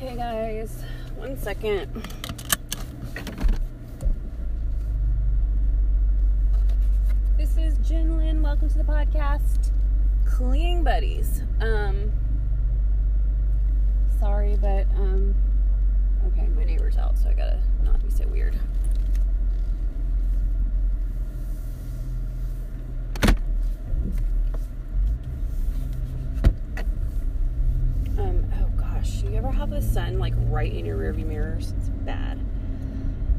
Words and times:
Okay, 0.00 0.14
guys, 0.14 0.84
one 1.16 1.36
second. 1.36 1.90
This 7.36 7.56
is 7.56 7.76
Jenlyn. 7.78 8.40
Welcome 8.40 8.68
to 8.68 8.78
the 8.78 8.84
podcast, 8.84 9.72
Cleaning 10.24 10.84
Buddies. 10.84 11.42
Um, 11.60 12.12
sorry, 14.20 14.56
but 14.60 14.86
um, 14.94 15.34
okay, 16.28 16.46
my 16.54 16.62
neighbor's 16.62 16.96
out, 16.96 17.18
so 17.18 17.30
I 17.30 17.32
gotta 17.32 17.58
not 17.82 18.00
be 18.00 18.08
so 18.08 18.24
weird. 18.28 18.54
Um, 28.16 28.44
oh 28.60 28.70
gosh, 28.98 29.22
you 29.22 29.36
ever 29.36 29.50
have 29.50 29.70
the 29.70 29.80
sun 29.80 30.18
like 30.18 30.34
right 30.48 30.72
in 30.72 30.84
your 30.84 30.96
rearview 30.96 31.26
mirrors? 31.26 31.72
It's 31.76 31.88
bad. 31.88 32.38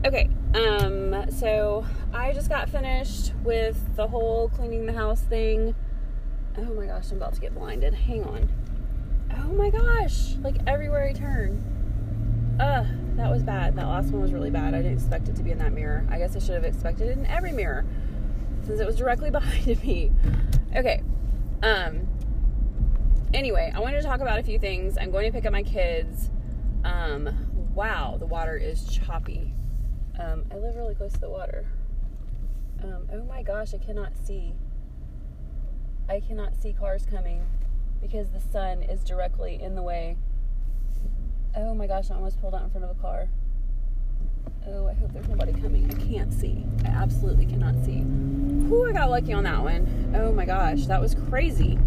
Okay, 0.06 0.30
um, 0.54 1.30
so 1.32 1.86
I 2.14 2.32
just 2.32 2.48
got 2.48 2.70
finished 2.70 3.34
with 3.44 3.96
the 3.98 4.08
whole 4.08 4.48
cleaning 4.50 4.86
the 4.86 4.94
house 4.94 5.22
thing. 5.22 5.76
Oh 6.58 6.74
my 6.74 6.86
gosh, 6.86 7.12
I'm 7.12 7.18
about 7.18 7.34
to 7.34 7.42
get 7.42 7.54
blinded. 7.54 7.94
Hang 7.94 8.24
on. 8.24 8.50
Oh 9.38 9.54
my 9.54 9.70
gosh, 9.70 10.36
like 10.42 10.56
everywhere 10.66 11.10
I 11.10 11.14
turn. 11.14 12.58
Ugh, 12.60 12.86
that 13.18 13.30
was 13.30 13.44
bad. 13.44 13.76
That 13.76 13.88
last 13.88 14.12
one 14.12 14.22
was 14.22 14.32
really 14.32 14.52
bad. 14.52 14.74
I 14.74 14.78
didn't 14.78 14.94
expect 14.94 15.28
it 15.28 15.36
to 15.36 15.44
be 15.44 15.52
in 15.52 15.58
that 15.58 15.74
mirror. 15.74 16.08
I 16.10 16.20
guess 16.20 16.36
I 16.36 16.40
should 16.40 16.56
have 16.56 16.64
expected 16.64 17.10
it 17.10 17.18
in 17.18 17.26
every 17.26 17.52
mirror 17.52 17.86
since 18.66 18.80
it 18.80 18.88
was 18.88 18.96
directly 18.96 19.30
behind 19.32 19.84
me. 19.84 20.12
Okay, 20.74 21.04
um, 21.64 22.08
anyway, 23.34 23.72
I 23.76 23.80
wanted 23.80 24.02
to 24.02 24.08
talk 24.08 24.22
about 24.22 24.40
a 24.40 24.44
few 24.44 24.60
things. 24.60 24.98
I'm 24.98 25.12
going 25.12 25.26
to 25.26 25.32
pick 25.32 25.46
up 25.46 25.52
my 25.52 25.64
kids. 25.64 26.30
Um, 26.84 27.30
wow, 27.74 28.18
the 28.18 28.26
water 28.26 28.56
is 28.58 28.86
choppy. 28.86 29.54
Um, 30.20 30.46
I 30.52 30.56
live 30.56 30.76
really 30.76 30.96
close 30.96 31.14
to 31.14 31.20
the 31.20 31.30
water. 31.30 31.66
Um, 32.84 33.08
oh 33.14 33.24
my 33.24 33.44
gosh, 33.44 33.74
I 33.74 33.78
cannot 33.78 34.14
see. 34.26 34.54
I 36.08 36.20
cannot 36.20 36.56
see 36.56 36.74
cars 36.74 37.06
coming 37.10 37.46
because 38.02 38.30
the 38.30 38.40
sun 38.40 38.82
is 38.82 39.04
directly 39.04 39.62
in 39.62 39.76
the 39.76 39.82
way. 39.82 40.18
Oh 41.56 41.74
my 41.74 41.88
gosh, 41.88 42.10
I 42.12 42.16
almost 42.16 42.40
pulled 42.42 42.56
out 42.56 42.64
in 42.64 42.70
front 42.70 42.86
of 42.86 42.98
a 42.98 43.02
car. 43.02 43.28
Oh, 44.68 44.88
I 44.88 44.94
hope 44.94 45.14
there's 45.14 45.28
nobody 45.28 45.54
coming. 45.54 45.90
I 45.90 46.12
can't 46.12 46.34
see. 46.34 46.66
I 46.86 46.90
absolutely 46.90 47.46
cannot 47.46 47.76
see. 47.84 48.00
Whew, 48.00 48.88
I 48.88 48.92
got 48.92 49.10
lucky 49.10 49.34
on 49.34 49.44
that 49.44 49.62
one. 49.62 50.14
Oh 50.16 50.32
my 50.32 50.46
gosh, 50.46 50.86
that 50.86 51.02
was 51.02 51.16
crazy. 51.30 51.78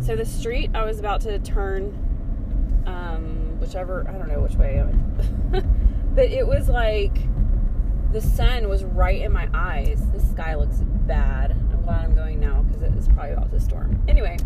So 0.00 0.14
the 0.14 0.24
street 0.24 0.70
I 0.74 0.84
was 0.84 0.98
about 0.98 1.20
to 1.22 1.38
turn, 1.40 1.86
um, 2.86 3.58
whichever 3.60 4.06
I 4.08 4.12
don't 4.12 4.28
know 4.28 4.40
which 4.40 4.54
way, 4.54 4.84
but 6.14 6.24
it 6.24 6.46
was 6.46 6.68
like 6.68 7.16
the 8.12 8.20
sun 8.20 8.68
was 8.68 8.84
right 8.84 9.20
in 9.20 9.32
my 9.32 9.48
eyes. 9.52 10.00
This 10.12 10.30
sky 10.30 10.54
looks 10.54 10.78
bad. 11.06 11.52
I'm 11.52 11.82
glad 11.82 12.04
I'm 12.04 12.14
going 12.14 12.38
now 12.40 12.62
because 12.62 12.82
it 12.82 12.94
is 12.94 13.08
probably 13.08 13.32
about 13.32 13.50
to 13.50 13.60
storm. 13.60 14.00
Anyway, 14.06 14.36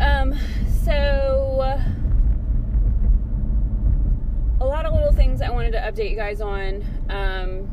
um, 0.00 0.34
so 0.84 1.80
a 4.60 4.64
lot 4.66 4.86
of 4.86 4.94
little 4.94 5.12
things 5.12 5.42
I 5.42 5.50
wanted 5.50 5.72
to 5.72 5.78
update 5.78 6.10
you 6.10 6.16
guys 6.16 6.40
on. 6.40 6.84
Um, 7.08 7.68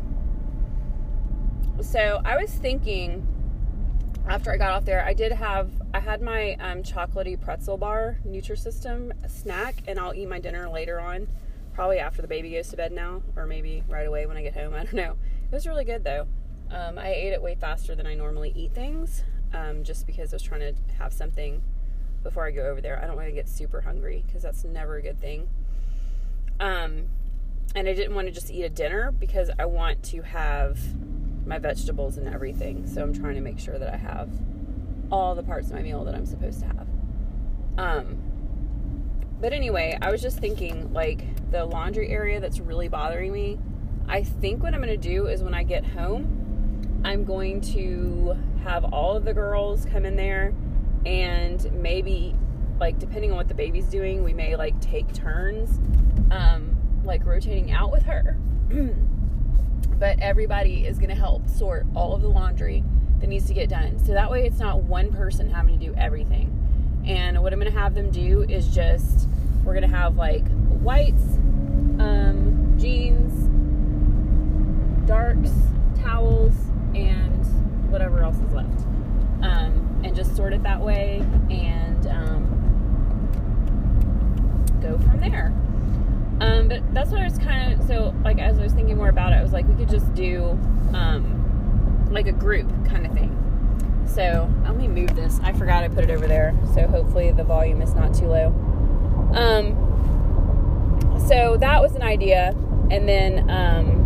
so 1.81 2.21
I 2.25 2.35
was 2.35 2.51
thinking 2.51 3.25
after 4.27 4.51
I 4.51 4.57
got 4.57 4.71
off 4.71 4.85
there, 4.85 5.05
I 5.05 5.13
did 5.13 5.31
have 5.31 5.71
I 5.91 5.99
had 5.99 6.21
my 6.21 6.53
um, 6.59 6.83
chocolatey 6.83 7.39
pretzel 7.39 7.77
bar 7.77 8.19
Nutrisystem 8.25 9.11
snack, 9.29 9.77
and 9.87 9.99
I'll 9.99 10.13
eat 10.13 10.27
my 10.27 10.39
dinner 10.39 10.69
later 10.69 10.99
on, 10.99 11.27
probably 11.73 11.97
after 11.97 12.21
the 12.21 12.27
baby 12.27 12.51
goes 12.51 12.69
to 12.69 12.77
bed 12.77 12.91
now, 12.91 13.23
or 13.35 13.47
maybe 13.47 13.83
right 13.87 14.05
away 14.05 14.27
when 14.27 14.37
I 14.37 14.43
get 14.43 14.53
home. 14.53 14.73
I 14.75 14.83
don't 14.83 14.93
know. 14.93 15.15
It 15.51 15.51
was 15.51 15.65
really 15.65 15.85
good 15.85 16.03
though. 16.03 16.27
Um, 16.69 16.99
I 16.99 17.09
ate 17.09 17.33
it 17.33 17.41
way 17.41 17.55
faster 17.55 17.95
than 17.95 18.05
I 18.05 18.14
normally 18.14 18.53
eat 18.55 18.73
things, 18.73 19.23
um, 19.53 19.83
just 19.83 20.05
because 20.05 20.31
I 20.31 20.36
was 20.36 20.43
trying 20.43 20.61
to 20.61 20.75
have 20.99 21.11
something 21.11 21.64
before 22.21 22.45
I 22.45 22.52
go 22.52 22.67
over 22.67 22.81
there. 22.81 23.02
I 23.02 23.08
don't 23.08 23.15
want 23.15 23.27
to 23.27 23.33
get 23.33 23.49
super 23.49 23.81
hungry 23.81 24.23
because 24.27 24.43
that's 24.43 24.64
never 24.64 24.97
a 24.97 25.02
good 25.02 25.19
thing. 25.19 25.47
Um, 26.59 27.05
and 27.73 27.87
I 27.87 27.93
didn't 27.93 28.14
want 28.14 28.27
to 28.27 28.33
just 28.33 28.52
eat 28.52 28.64
a 28.64 28.69
dinner 28.69 29.11
because 29.11 29.49
I 29.58 29.65
want 29.65 30.03
to 30.03 30.21
have 30.21 30.77
my 31.47 31.58
vegetables 31.58 32.17
and 32.17 32.27
everything. 32.27 32.85
So 32.85 33.02
I'm 33.02 33.14
trying 33.14 33.35
to 33.35 33.41
make 33.41 33.58
sure 33.58 33.80
that 33.80 33.91
I 33.91 33.97
have 33.97 34.30
all 35.11 35.36
the 35.36 35.43
parts 35.43 35.67
of 35.67 35.73
my 35.73 35.81
meal 35.81 36.03
that 36.05 36.15
I'm 36.15 36.25
supposed 36.25 36.59
to 36.61 36.65
have. 36.67 36.87
Um, 37.77 38.17
but 39.39 39.53
anyway, 39.53 39.97
I 40.02 40.11
was 40.11 40.21
just 40.21 40.39
thinking 40.39 40.92
like 40.93 41.23
the 41.52 41.65
laundry 41.65 42.09
area 42.09 42.39
that's 42.39 42.59
really 42.59 42.87
bothering 42.87 43.31
me. 43.31 43.59
I 44.08 44.23
think 44.23 44.61
what 44.61 44.73
I'm 44.73 44.81
going 44.81 44.89
to 44.89 44.97
do 44.97 45.27
is 45.27 45.43
when 45.43 45.53
I 45.53 45.64
get 45.64 45.86
home, 45.86 47.02
I'm 47.05 47.23
going 47.23 47.61
to 47.61 48.36
have 48.64 48.86
all 48.86 49.15
of 49.15 49.23
the 49.23 49.33
girls 49.33 49.86
come 49.86 50.05
in 50.05 50.15
there 50.15 50.53
and 51.05 51.71
maybe 51.81 52.36
like 52.80 52.99
depending 52.99 53.31
on 53.31 53.37
what 53.37 53.47
the 53.47 53.53
baby's 53.53 53.86
doing, 53.86 54.23
we 54.23 54.33
may 54.33 54.55
like 54.55 54.80
take 54.81 55.11
turns 55.14 55.80
um 56.31 56.76
like 57.03 57.26
rotating 57.26 57.71
out 57.71 57.91
with 57.91 58.03
her. 58.03 58.37
but 59.99 60.20
everybody 60.20 60.86
is 60.86 60.97
going 60.97 61.09
to 61.09 61.15
help 61.15 61.47
sort 61.49 61.86
all 61.95 62.14
of 62.14 62.21
the 62.21 62.27
laundry 62.27 62.83
that 63.19 63.27
needs 63.27 63.45
to 63.47 63.53
get 63.53 63.69
done. 63.69 63.99
So 64.05 64.13
that 64.13 64.30
way 64.30 64.45
it's 64.45 64.59
not 64.59 64.83
one 64.83 65.11
person 65.11 65.49
having 65.49 65.77
to 65.80 65.85
do 65.85 65.93
everything. 65.95 66.55
And 67.05 67.41
what 67.41 67.53
I'm 67.53 67.59
going 67.59 67.71
to 67.71 67.77
have 67.77 67.95
them 67.95 68.11
do 68.11 68.43
is 68.43 68.67
just 68.67 69.27
we're 69.63 69.73
going 69.73 69.89
to 69.89 69.95
have 69.95 70.15
like 70.15 70.45
whites, 70.81 71.23
um, 71.99 72.75
jeans, 72.77 73.47
darks, 75.08 75.52
towels, 76.02 76.53
and 76.95 77.45
whatever 77.91 78.21
else 78.23 78.37
is 78.37 78.53
left. 78.53 78.81
Um, 79.41 80.02
and 80.03 80.15
just 80.15 80.35
sort 80.35 80.53
it 80.53 80.63
that 80.63 80.79
way 80.79 81.25
and 81.49 82.08
um, 82.08 82.45
go 84.81 84.97
from 84.97 85.19
there. 85.19 85.53
Um, 86.41 86.69
but 86.69 86.93
that's 86.93 87.11
what 87.11 87.21
I 87.21 87.25
was 87.25 87.37
kind 87.37 87.73
of 87.73 87.85
so 87.87 88.13
like 88.23 88.39
as 88.39 88.58
I 88.59 88.63
was 88.63 88.73
thinking 88.73 88.97
more 88.97 89.09
about 89.09 89.33
it, 89.33 89.35
I 89.35 89.41
was 89.41 89.52
like 89.52 89.67
we 89.67 89.75
could 89.75 89.89
just 89.89 90.13
do 90.13 90.58
um, 90.93 91.39
like 92.09 92.27
a 92.27 92.31
group 92.31 92.67
kind 92.86 93.05
of 93.05 93.14
thing. 93.14 93.36
So 94.08 94.52
let 94.64 94.75
me 94.75 94.87
move 94.87 95.15
this. 95.15 95.39
I 95.43 95.53
forgot 95.53 95.83
I 95.83 95.87
put 95.87 96.03
it 96.03 96.09
over 96.09 96.27
there, 96.27 96.55
so 96.73 96.87
hopefully 96.87 97.31
the 97.31 97.43
volume 97.43 97.81
is 97.81 97.93
not 97.93 98.14
too 98.14 98.27
low. 98.27 98.47
Um, 99.33 99.75
so 101.27 101.58
that 101.58 101.81
was 101.81 101.95
an 101.95 102.02
idea, 102.02 102.55
and 102.89 103.08
then 103.08 103.49
um, 103.49 104.05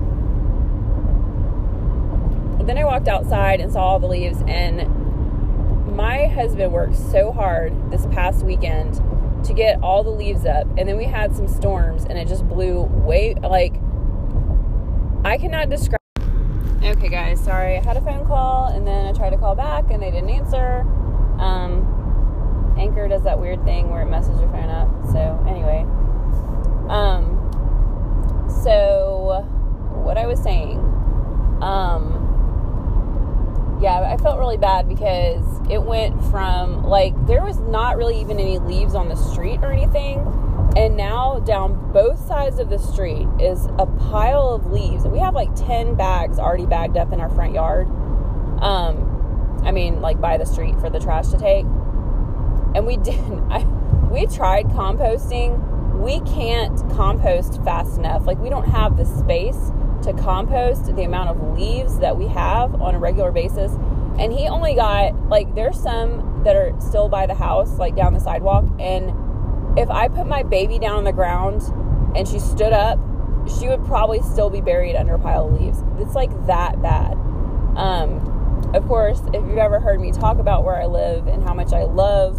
then 2.65 2.77
I 2.77 2.83
walked 2.83 3.07
outside 3.07 3.61
and 3.61 3.71
saw 3.71 3.81
all 3.81 3.99
the 3.99 4.07
leaves, 4.07 4.43
and 4.47 5.95
my 5.95 6.27
husband 6.27 6.73
worked 6.73 6.95
so 6.95 7.31
hard 7.31 7.91
this 7.91 8.05
past 8.07 8.43
weekend 8.43 9.01
to 9.45 9.53
get 9.53 9.81
all 9.83 10.03
the 10.03 10.09
leaves 10.09 10.45
up 10.45 10.65
and 10.77 10.87
then 10.87 10.97
we 10.97 11.03
had 11.03 11.35
some 11.35 11.47
storms 11.47 12.05
and 12.05 12.17
it 12.17 12.27
just 12.27 12.47
blew 12.47 12.81
way 12.81 13.35
like 13.35 13.75
I 15.25 15.37
cannot 15.37 15.69
describe 15.69 16.02
Okay 16.85 17.07
guys, 17.07 17.39
sorry. 17.39 17.77
I 17.77 17.81
had 17.81 17.95
a 17.95 18.01
phone 18.01 18.27
call 18.27 18.65
and 18.65 18.85
then 18.85 19.05
I 19.05 19.13
tried 19.13 19.29
to 19.29 19.37
call 19.37 19.55
back 19.55 19.89
and 19.89 20.03
they 20.03 20.11
didn't 20.11 20.29
answer. 20.29 20.81
Um 21.39 22.75
Anchor 22.77 23.07
does 23.07 23.23
that 23.23 23.39
weird 23.39 23.63
thing 23.63 23.89
where 23.89 24.01
it 24.01 24.09
messes 24.09 24.37
your 24.41 24.49
phone 24.51 24.69
up. 24.69 24.89
So 25.13 25.41
anyway. 25.47 25.85
Um 26.89 27.39
so 28.63 29.45
what 30.03 30.17
I 30.17 30.27
was 30.27 30.43
saying. 30.43 30.79
Um 31.61 32.19
yeah, 33.81 34.01
I 34.01 34.17
felt 34.17 34.37
really 34.37 34.57
bad 34.57 34.89
because 34.89 35.45
it 35.69 35.81
went 35.81 36.21
from 36.25 36.83
like 36.83 37.13
there 37.27 37.45
was 37.45 37.59
not 37.59 37.95
really 37.95 38.19
even 38.19 38.39
any 38.39 38.59
leaves 38.59 38.93
on 38.93 39.07
the 39.07 39.15
street 39.15 39.61
or 39.63 39.71
anything. 39.71 40.19
And 40.75 40.97
now 40.97 41.39
down 41.39 41.91
both 41.93 42.25
sides 42.27 42.57
of 42.57 42.69
the 42.69 42.79
street 42.79 43.27
is 43.39 43.67
a 43.77 43.85
pile 43.85 44.49
of 44.49 44.71
leaves. 44.71 45.07
We 45.07 45.19
have 45.19 45.35
like 45.35 45.53
10 45.55 45.95
bags 45.95 46.39
already 46.39 46.65
bagged 46.65 46.97
up 46.97 47.13
in 47.13 47.21
our 47.21 47.29
front 47.29 47.53
yard. 47.53 47.87
Um, 48.59 49.61
I 49.63 49.71
mean, 49.71 50.01
like 50.01 50.19
by 50.19 50.37
the 50.37 50.45
street 50.45 50.79
for 50.79 50.89
the 50.89 50.99
trash 50.99 51.27
to 51.29 51.37
take. 51.37 51.65
And 52.75 52.87
we 52.87 52.97
did, 53.03 53.19
I, 53.49 53.63
we 54.11 54.25
tried 54.25 54.65
composting. 54.69 56.01
We 56.01 56.21
can't 56.21 56.77
compost 56.91 57.63
fast 57.63 57.97
enough. 57.97 58.25
Like, 58.25 58.39
we 58.39 58.49
don't 58.49 58.67
have 58.67 58.97
the 58.97 59.05
space 59.05 59.71
to 60.03 60.13
compost 60.13 60.93
the 60.95 61.03
amount 61.03 61.29
of 61.29 61.57
leaves 61.57 61.99
that 61.99 62.17
we 62.17 62.27
have 62.27 62.81
on 62.81 62.95
a 62.95 62.99
regular 62.99 63.31
basis. 63.31 63.71
And 64.19 64.33
he 64.33 64.47
only 64.47 64.75
got 64.75 65.29
like 65.29 65.55
there's 65.55 65.79
some 65.79 66.43
that 66.43 66.55
are 66.55 66.73
still 66.79 67.09
by 67.09 67.25
the 67.25 67.33
house, 67.33 67.77
like 67.77 67.95
down 67.95 68.13
the 68.13 68.19
sidewalk. 68.19 68.65
And 68.79 69.11
if 69.77 69.89
I 69.89 70.07
put 70.07 70.27
my 70.27 70.43
baby 70.43 70.79
down 70.79 70.97
on 70.97 71.03
the 71.03 71.13
ground 71.13 71.61
and 72.15 72.27
she 72.27 72.39
stood 72.39 72.73
up, 72.73 72.99
she 73.59 73.67
would 73.67 73.83
probably 73.85 74.21
still 74.21 74.49
be 74.49 74.61
buried 74.61 74.95
under 74.95 75.15
a 75.15 75.19
pile 75.19 75.47
of 75.47 75.59
leaves. 75.59 75.83
It's 75.99 76.15
like 76.15 76.31
that 76.47 76.81
bad. 76.81 77.13
Um, 77.75 78.71
of 78.73 78.87
course, 78.87 79.21
if 79.33 79.45
you've 79.45 79.57
ever 79.57 79.79
heard 79.79 79.99
me 79.99 80.11
talk 80.11 80.37
about 80.37 80.63
where 80.63 80.75
I 80.75 80.85
live 80.85 81.27
and 81.27 81.43
how 81.43 81.53
much 81.53 81.73
I 81.73 81.83
love 81.83 82.37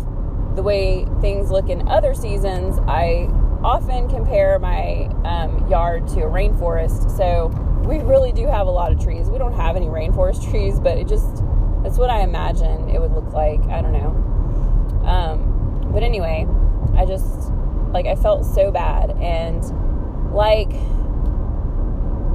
the 0.56 0.62
way 0.62 1.06
things 1.20 1.50
look 1.50 1.68
in 1.68 1.88
other 1.88 2.14
seasons, 2.14 2.78
I 2.86 3.28
often 3.62 4.08
compare 4.08 4.58
my 4.58 5.06
um, 5.24 5.68
yard 5.68 6.06
to 6.08 6.20
a 6.20 6.30
rainforest. 6.30 7.16
So 7.16 7.48
we 7.84 7.98
really 7.98 8.32
do 8.32 8.46
have 8.46 8.66
a 8.66 8.70
lot 8.70 8.92
of 8.92 9.02
trees. 9.02 9.28
We 9.28 9.38
don't 9.38 9.54
have 9.54 9.76
any 9.76 9.86
rainforest 9.86 10.48
trees, 10.50 10.78
but 10.78 10.96
it 10.98 11.08
just, 11.08 11.42
that's 11.82 11.98
what 11.98 12.10
I 12.10 12.20
imagine 12.20 12.88
it 12.88 13.00
would 13.00 13.12
look 13.12 13.32
like. 13.32 13.60
I 13.64 13.82
don't 13.82 13.92
know. 13.92 15.06
Um, 15.06 15.90
but 15.92 16.02
anyway, 16.02 16.46
I 16.96 17.04
just, 17.06 17.50
like, 17.92 18.06
I 18.06 18.14
felt 18.16 18.44
so 18.44 18.70
bad. 18.70 19.10
And, 19.20 19.62
like, 20.32 20.70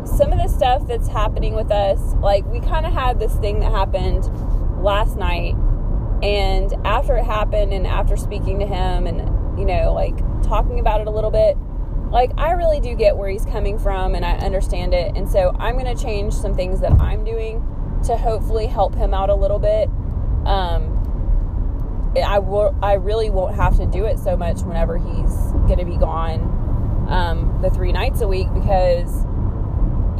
some 0.05 0.31
of 0.31 0.39
the 0.39 0.47
stuff 0.47 0.87
that's 0.87 1.07
happening 1.07 1.53
with 1.53 1.71
us, 1.71 2.13
like, 2.15 2.45
we 2.45 2.59
kind 2.59 2.85
of 2.85 2.93
had 2.93 3.19
this 3.19 3.33
thing 3.35 3.59
that 3.59 3.71
happened 3.71 4.29
last 4.83 5.17
night. 5.17 5.55
And 6.21 6.73
after 6.85 7.15
it 7.15 7.25
happened, 7.25 7.73
and 7.73 7.87
after 7.87 8.17
speaking 8.17 8.59
to 8.59 8.65
him, 8.65 9.07
and, 9.07 9.59
you 9.59 9.65
know, 9.65 9.93
like, 9.93 10.17
talking 10.43 10.79
about 10.79 11.01
it 11.01 11.07
a 11.07 11.11
little 11.11 11.31
bit, 11.31 11.57
like 12.11 12.31
I 12.37 12.51
really 12.51 12.79
do 12.79 12.95
get 12.95 13.17
where 13.17 13.29
he's 13.29 13.45
coming 13.45 13.77
from 13.77 14.15
and 14.15 14.25
I 14.25 14.33
understand 14.37 14.93
it. 14.93 15.15
And 15.15 15.29
so 15.29 15.55
I'm 15.59 15.77
going 15.77 15.95
to 15.95 16.01
change 16.01 16.33
some 16.33 16.55
things 16.55 16.81
that 16.81 16.93
I'm 16.93 17.23
doing 17.23 17.63
to 18.05 18.17
hopefully 18.17 18.65
help 18.65 18.95
him 18.95 19.13
out 19.13 19.29
a 19.29 19.35
little 19.35 19.59
bit. 19.59 19.89
Um, 20.45 20.98
I 22.21 22.39
will. 22.39 22.75
I 22.81 22.93
really 22.93 23.29
won't 23.29 23.55
have 23.55 23.77
to 23.77 23.85
do 23.85 24.05
it 24.05 24.19
so 24.19 24.37
much 24.37 24.61
whenever 24.61 24.97
he's 24.97 25.35
going 25.67 25.79
to 25.79 25.85
be 25.85 25.97
gone 25.97 27.07
um, 27.09 27.59
the 27.61 27.69
three 27.69 27.91
nights 27.91 28.21
a 28.21 28.27
week 28.27 28.47
because 28.53 29.25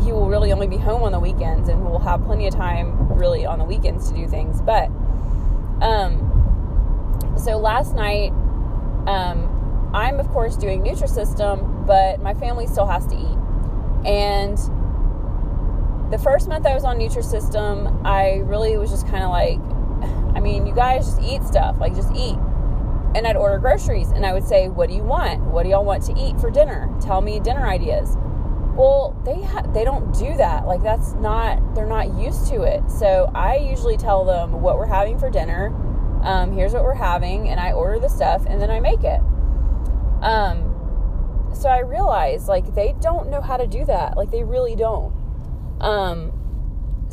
he 0.03 0.11
will 0.11 0.27
really 0.27 0.51
only 0.51 0.67
be 0.67 0.77
home 0.77 1.03
on 1.03 1.11
the 1.11 1.19
weekends 1.19 1.69
and 1.69 1.85
we'll 1.85 1.99
have 1.99 2.23
plenty 2.23 2.47
of 2.47 2.55
time 2.55 3.11
really 3.13 3.45
on 3.45 3.59
the 3.59 3.65
weekends 3.65 4.09
to 4.09 4.15
do 4.15 4.27
things. 4.27 4.61
But 4.61 4.89
um, 5.81 7.35
so 7.37 7.57
last 7.57 7.95
night, 7.95 8.31
um, 9.07 9.91
I'm, 9.93 10.19
of 10.19 10.29
course, 10.29 10.55
doing 10.55 10.81
Nutrisystem, 10.83 11.85
but 11.85 12.21
my 12.21 12.33
family 12.33 12.67
still 12.67 12.85
has 12.85 13.05
to 13.07 13.15
eat. 13.15 13.37
And 14.07 14.57
the 16.11 16.17
first 16.17 16.47
month 16.47 16.65
I 16.65 16.73
was 16.73 16.83
on 16.83 16.97
Nutrisystem, 16.97 18.05
I 18.05 18.37
really 18.37 18.77
was 18.77 18.89
just 18.89 19.07
kind 19.07 19.23
of 19.23 19.29
like, 19.29 19.59
I 20.35 20.39
mean, 20.39 20.65
you 20.65 20.73
guys 20.73 21.05
just 21.05 21.21
eat 21.21 21.43
stuff, 21.43 21.77
like 21.79 21.95
just 21.95 22.11
eat. 22.15 22.37
And 23.15 23.25
I'd 23.25 23.35
order 23.35 23.57
groceries 23.57 24.11
and 24.11 24.25
I 24.25 24.33
would 24.33 24.43
say, 24.43 24.69
What 24.69 24.89
do 24.89 24.95
you 24.95 25.03
want? 25.03 25.41
What 25.41 25.63
do 25.63 25.69
y'all 25.69 25.85
want 25.85 26.03
to 26.03 26.13
eat 26.17 26.39
for 26.39 26.51
dinner? 26.51 26.89
Tell 27.01 27.21
me 27.21 27.39
dinner 27.39 27.65
ideas. 27.65 28.15
Well, 28.75 29.19
they 29.25 29.41
ha- 29.41 29.63
they 29.73 29.83
don't 29.83 30.13
do 30.17 30.37
that. 30.37 30.65
Like 30.65 30.81
that's 30.81 31.13
not 31.13 31.75
they're 31.75 31.85
not 31.85 32.13
used 32.17 32.47
to 32.47 32.61
it. 32.61 32.89
So 32.89 33.29
I 33.35 33.57
usually 33.57 33.97
tell 33.97 34.23
them 34.23 34.61
what 34.61 34.77
we're 34.77 34.85
having 34.85 35.17
for 35.19 35.29
dinner. 35.29 35.75
Um, 36.23 36.51
here's 36.51 36.73
what 36.73 36.83
we're 36.83 36.93
having, 36.93 37.49
and 37.49 37.59
I 37.59 37.71
order 37.71 37.99
the 37.99 38.09
stuff 38.09 38.45
and 38.47 38.61
then 38.61 38.69
I 38.69 38.79
make 38.79 39.03
it. 39.03 39.21
Um, 40.21 40.69
so 41.53 41.69
I 41.69 41.79
realized 41.79 42.47
like 42.47 42.73
they 42.75 42.95
don't 43.01 43.29
know 43.29 43.41
how 43.41 43.57
to 43.57 43.67
do 43.67 43.85
that. 43.85 44.15
Like 44.15 44.31
they 44.31 44.43
really 44.43 44.75
don't. 44.75 45.13
Um, 45.81 46.28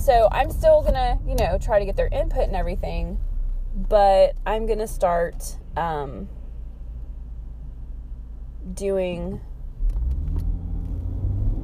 so 0.06 0.28
I'm 0.30 0.52
still 0.52 0.82
gonna, 0.82 1.18
you 1.26 1.34
know, 1.34 1.58
try 1.58 1.80
to 1.80 1.84
get 1.84 1.96
their 1.96 2.08
input 2.12 2.44
and 2.44 2.54
everything, 2.54 3.18
but 3.74 4.36
I'm 4.46 4.64
gonna 4.64 4.86
start 4.86 5.58
um, 5.76 6.28
doing 8.72 9.40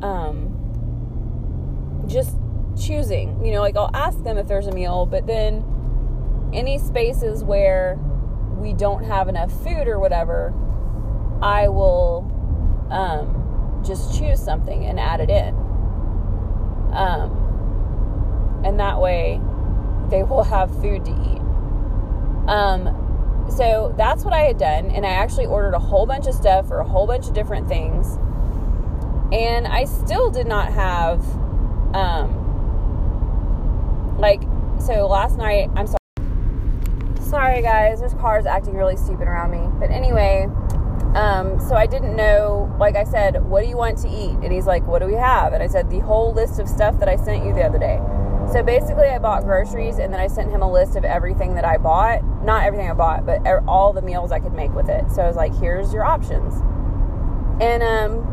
um, 0.03 0.59
just 2.09 2.37
choosing. 2.77 3.45
You 3.47 3.53
know, 3.53 3.61
like 3.61 3.77
I'll 3.77 3.95
ask 3.95 4.21
them 4.25 4.37
if 4.37 4.49
there's 4.49 4.67
a 4.67 4.73
meal, 4.73 5.07
but 5.07 5.25
then 5.29 6.51
any 6.53 6.79
spaces 6.79 7.45
where 7.45 7.97
we 8.57 8.73
don't 8.73 9.05
have 9.05 9.29
enough 9.29 9.53
food 9.63 9.87
or 9.87 10.01
whatever, 10.01 10.53
I 11.41 11.69
will 11.69 12.27
um, 12.91 13.83
just 13.87 14.19
choose 14.19 14.43
something 14.43 14.85
and 14.85 14.99
add 14.99 15.21
it 15.21 15.31
in. 15.31 15.55
Um, 16.93 17.42
and 18.65 18.79
that 18.81 19.01
way 19.01 19.41
they 20.11 20.23
will 20.23 20.45
have 20.45 20.71
food 20.81 21.05
to 21.05 21.11
eat. 21.11 21.41
Um, 22.49 22.99
so 23.51 23.95
that's 23.97 24.25
what 24.25 24.33
I 24.35 24.41
had 24.41 24.59
done. 24.59 24.91
And 24.91 25.05
I 25.07 25.11
actually 25.11 25.47
ordered 25.47 25.75
a 25.75 25.79
whole 25.79 26.07
bunch 26.07 26.27
of 26.27 26.35
stuff 26.35 26.69
for 26.69 26.79
a 26.79 26.85
whole 26.85 27.07
bunch 27.07 27.27
of 27.27 27.35
different 27.35 27.69
things. 27.69 28.19
And 29.33 29.67
I 29.67 29.85
still 29.85 30.31
did 30.31 30.47
not 30.47 30.73
have, 30.73 31.25
um, 31.95 32.39
like, 34.19 34.43
so 34.79 35.07
last 35.07 35.39
night, 35.39 35.71
I'm 35.75 35.87
sorry. 35.87 35.99
Sorry, 37.23 37.63
guys, 37.63 38.01
there's 38.01 38.15
cars 38.15 38.45
acting 38.45 38.75
really 38.75 38.97
stupid 38.97 39.27
around 39.27 39.53
me. 39.53 39.67
But 39.79 39.91
anyway, 39.91 40.49
um, 41.15 41.59
so 41.61 41.75
I 41.75 41.87
didn't 41.87 42.15
know, 42.15 42.75
like 42.79 42.95
I 42.95 43.05
said, 43.05 43.43
what 43.43 43.63
do 43.63 43.69
you 43.69 43.77
want 43.77 43.97
to 43.99 44.09
eat? 44.09 44.37
And 44.43 44.53
he's 44.53 44.67
like, 44.67 44.87
what 44.87 44.99
do 44.99 45.07
we 45.07 45.15
have? 45.15 45.55
And 45.55 45.63
I 45.63 45.67
said, 45.67 45.89
the 45.89 46.01
whole 46.01 46.35
list 46.35 46.61
of 46.61 46.69
stuff 46.69 46.99
that 46.99 47.09
I 47.09 47.17
sent 47.17 47.45
you 47.47 47.55
the 47.55 47.63
other 47.63 47.79
day. 47.79 48.01
So 48.51 48.63
basically, 48.63 49.09
I 49.09 49.19
bought 49.19 49.45
groceries 49.45 49.99
and 49.99 50.13
then 50.13 50.21
I 50.21 50.27
sent 50.27 50.51
him 50.51 50.63
a 50.63 50.71
list 50.71 50.97
of 50.97 51.05
everything 51.05 51.55
that 51.55 51.65
I 51.65 51.79
bought. 51.79 52.23
Not 52.45 52.65
everything 52.65 52.91
I 52.91 52.95
bought, 52.95 53.25
but 53.25 53.41
all 53.67 53.93
the 53.93 54.03
meals 54.03 54.33
I 54.33 54.41
could 54.41 54.53
make 54.53 54.75
with 54.75 54.89
it. 54.89 55.11
So 55.11 55.23
I 55.23 55.27
was 55.27 55.37
like, 55.37 55.55
here's 55.55 55.93
your 55.93 56.05
options. 56.05 56.55
And 57.61 57.83
um, 57.83 58.25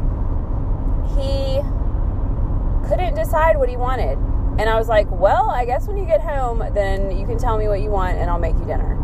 he 1.15 1.61
couldn't 2.87 3.15
decide 3.15 3.57
what 3.57 3.69
he 3.69 3.77
wanted. 3.77 4.17
And 4.59 4.69
I 4.69 4.77
was 4.77 4.89
like, 4.89 5.09
well, 5.09 5.49
I 5.49 5.63
guess 5.65 5.87
when 5.87 5.97
you 5.97 6.05
get 6.05 6.21
home, 6.21 6.63
then 6.73 7.17
you 7.17 7.25
can 7.25 7.37
tell 7.37 7.57
me 7.57 7.67
what 7.67 7.81
you 7.81 7.89
want 7.89 8.17
and 8.17 8.29
I'll 8.29 8.39
make 8.39 8.55
you 8.55 8.65
dinner. 8.65 8.95